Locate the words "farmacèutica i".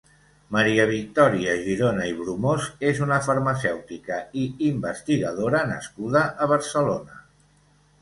3.29-4.49